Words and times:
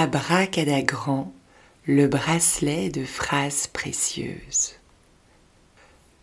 Abracadagrand, 0.00 1.32
le 1.84 2.06
bracelet 2.06 2.88
de 2.88 3.04
phrases 3.04 3.66
précieuses. 3.66 4.76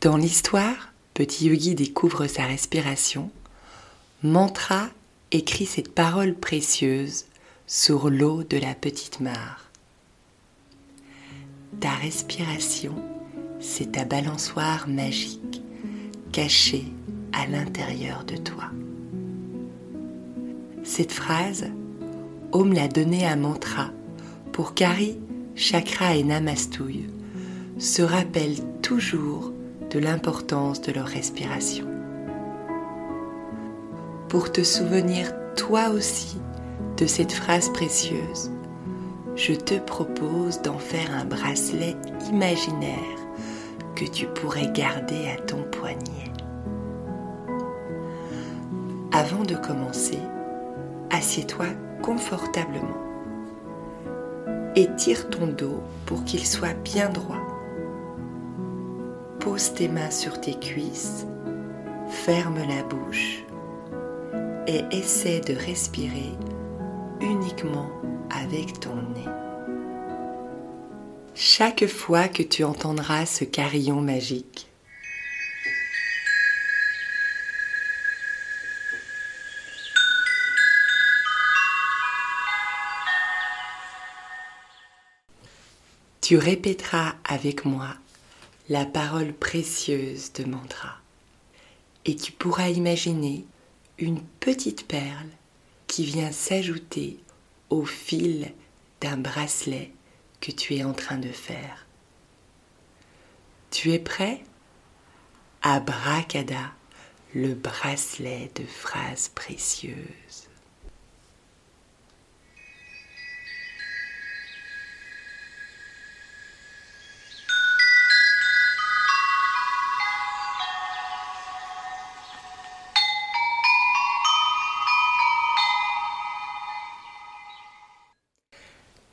Dans 0.00 0.16
l'histoire, 0.16 0.94
Petit 1.12 1.48
Yogi 1.48 1.74
découvre 1.74 2.28
sa 2.28 2.44
respiration. 2.44 3.30
Mantra 4.22 4.88
écrit 5.32 5.66
cette 5.66 5.94
parole 5.94 6.34
précieuse 6.34 7.26
sur 7.66 8.08
l'eau 8.08 8.42
de 8.42 8.56
la 8.56 8.74
petite 8.74 9.20
mare. 9.20 9.70
Ta 11.78 11.90
respiration, 11.90 12.94
c'est 13.60 13.92
ta 13.92 14.06
balançoire 14.06 14.88
magique 14.88 15.60
cachée 16.32 16.86
à 17.34 17.46
l'intérieur 17.46 18.24
de 18.24 18.38
toi. 18.38 18.70
Cette 20.84 21.12
phrase, 21.12 21.66
Om 22.50 22.72
l'a 22.72 22.88
donnée 22.88 23.26
à 23.26 23.36
Mantra 23.36 23.90
pour 24.52 24.72
qu'Ari, 24.72 25.18
Chakra 25.54 26.14
et 26.14 26.22
Namastouille 26.22 27.10
se 27.78 28.00
rappellent 28.00 28.64
toujours 28.80 29.52
de 29.90 29.98
l'importance 29.98 30.80
de 30.80 30.92
leur 30.92 31.06
respiration. 31.06 31.84
Pour 34.30 34.50
te 34.50 34.62
souvenir 34.62 35.30
toi 35.56 35.90
aussi 35.90 36.38
de 36.96 37.06
cette 37.06 37.32
phrase 37.32 37.68
précieuse, 37.70 38.50
je 39.36 39.52
te 39.52 39.78
propose 39.78 40.62
d'en 40.62 40.78
faire 40.78 41.14
un 41.14 41.26
bracelet 41.26 41.96
imaginaire 42.30 43.18
que 43.94 44.06
tu 44.06 44.26
pourrais 44.26 44.72
garder 44.72 45.28
à 45.36 45.40
ton 45.42 45.62
poignet. 45.64 46.32
Avant 49.12 49.44
de 49.44 49.54
commencer, 49.54 50.18
assieds-toi 51.10 51.66
confortablement. 52.02 52.96
Étire 54.76 55.28
ton 55.30 55.46
dos 55.46 55.82
pour 56.06 56.24
qu'il 56.24 56.46
soit 56.46 56.74
bien 56.84 57.08
droit. 57.08 57.40
Pose 59.40 59.74
tes 59.74 59.88
mains 59.88 60.10
sur 60.10 60.40
tes 60.40 60.54
cuisses, 60.54 61.26
ferme 62.08 62.58
la 62.58 62.82
bouche 62.82 63.44
et 64.66 64.84
essaie 64.90 65.40
de 65.40 65.54
respirer 65.54 66.32
uniquement 67.20 67.88
avec 68.30 68.80
ton 68.80 68.94
nez. 68.94 69.28
Chaque 71.34 71.86
fois 71.86 72.28
que 72.28 72.42
tu 72.42 72.64
entendras 72.64 73.24
ce 73.24 73.44
carillon 73.44 74.00
magique, 74.00 74.68
tu 86.28 86.36
répéteras 86.36 87.14
avec 87.24 87.64
moi 87.64 87.94
la 88.68 88.84
parole 88.84 89.32
précieuse 89.32 90.30
de 90.34 90.44
mantra 90.44 90.98
et 92.04 92.16
tu 92.16 92.32
pourras 92.32 92.68
imaginer 92.68 93.46
une 93.96 94.20
petite 94.38 94.86
perle 94.86 95.30
qui 95.86 96.04
vient 96.04 96.30
s'ajouter 96.30 97.18
au 97.70 97.86
fil 97.86 98.52
d'un 99.00 99.16
bracelet 99.16 99.90
que 100.42 100.50
tu 100.50 100.74
es 100.74 100.84
en 100.84 100.92
train 100.92 101.16
de 101.16 101.32
faire. 101.32 101.86
Tu 103.70 103.92
es 103.92 103.98
prêt? 103.98 104.42
Abracada, 105.62 106.74
le 107.34 107.54
bracelet 107.54 108.50
de 108.54 108.64
phrases 108.64 109.30
précieuses. 109.34 110.47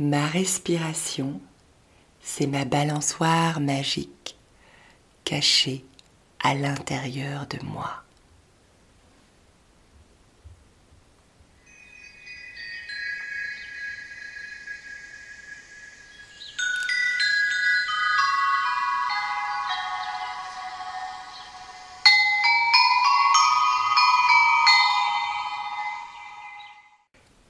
Ma 0.00 0.28
respiration, 0.28 1.40
c'est 2.20 2.46
ma 2.46 2.64
balançoire 2.64 3.58
magique 3.58 4.36
cachée 5.24 5.84
à 6.38 6.54
l'intérieur 6.54 7.48
de 7.48 7.58
moi. 7.64 8.04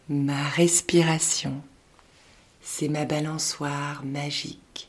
Ma 0.08 0.48
respiration, 0.48 1.62
c'est 2.70 2.88
ma 2.88 3.06
balançoire 3.06 4.04
magique 4.04 4.88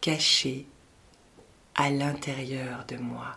cachée 0.00 0.66
à 1.74 1.90
l'intérieur 1.90 2.84
de 2.86 2.96
moi. 2.96 3.36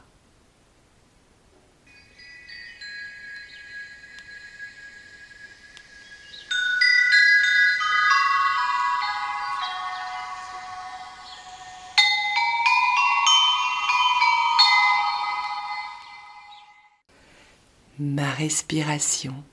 Ma 18.00 18.32
respiration, 18.32 19.44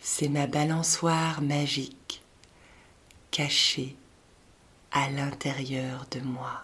c'est 0.00 0.28
ma 0.28 0.46
balançoire 0.46 1.40
magique 1.40 2.23
caché 3.34 3.96
à 4.92 5.10
l'intérieur 5.10 6.06
de 6.12 6.20
moi. 6.20 6.62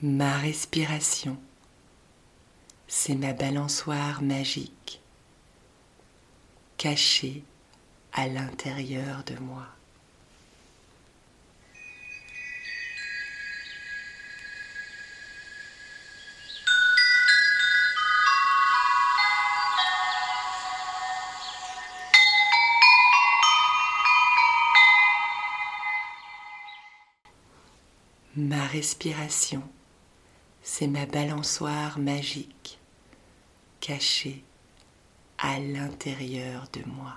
Ma 0.00 0.38
respiration, 0.38 1.36
c'est 2.86 3.16
ma 3.16 3.32
balançoire 3.32 4.22
magique 4.22 5.00
caché 6.80 7.44
à 8.14 8.26
l'intérieur 8.26 9.22
de 9.24 9.34
moi. 9.38 9.66
Ma 28.34 28.64
respiration, 28.68 29.62
c'est 30.62 30.86
ma 30.86 31.04
balançoire 31.04 31.98
magique 31.98 32.78
cachée 33.80 34.42
à 35.42 35.58
l'intérieur 35.58 36.68
de 36.72 36.82
moi. 36.86 37.14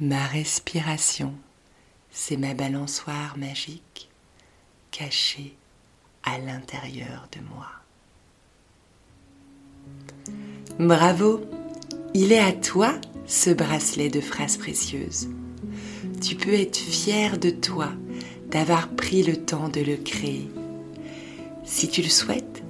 Ma 0.00 0.26
respiration, 0.26 1.34
c'est 2.10 2.36
ma 2.36 2.54
balançoire 2.54 3.38
magique 3.38 4.10
cachée 4.90 5.56
à 6.24 6.38
l'intérieur 6.38 7.28
de 7.32 7.40
moi. 7.40 7.81
Bravo, 10.78 11.40
il 12.14 12.32
est 12.32 12.38
à 12.38 12.52
toi 12.52 12.92
ce 13.26 13.50
bracelet 13.50 14.08
de 14.08 14.20
phrases 14.20 14.56
précieuses. 14.56 15.28
Tu 16.20 16.36
peux 16.36 16.54
être 16.54 16.76
fier 16.76 17.38
de 17.38 17.50
toi 17.50 17.88
d'avoir 18.50 18.88
pris 18.88 19.22
le 19.22 19.36
temps 19.36 19.68
de 19.68 19.80
le 19.80 19.96
créer. 19.96 20.50
Si 21.64 21.88
tu 21.88 22.02
le 22.02 22.08
souhaites, 22.08 22.62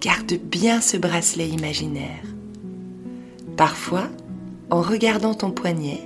Garde 0.00 0.34
bien 0.34 0.80
ce 0.80 0.96
bracelet 0.96 1.48
imaginaire. 1.48 2.22
Parfois, 3.56 4.08
en 4.70 4.80
regardant 4.82 5.34
ton 5.34 5.50
poignet, 5.50 6.00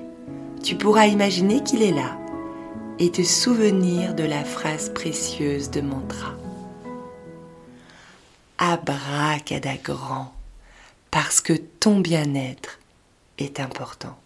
tu 0.62 0.76
pourras 0.76 1.06
imaginer 1.06 1.62
qu'il 1.62 1.82
est 1.82 1.92
là 1.92 2.16
et 2.98 3.10
te 3.10 3.22
souvenir 3.22 4.14
de 4.14 4.22
la 4.22 4.44
phrase 4.44 4.90
précieuse 4.94 5.70
de 5.70 5.80
mantra. 5.80 6.34
Abracadagrand, 8.58 10.32
parce 11.10 11.40
que 11.40 11.52
ton 11.52 12.00
bien-être 12.00 12.78
est 13.38 13.60
important. 13.60 14.18